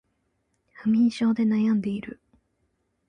[0.81, 2.19] 不眠症で悩んでいる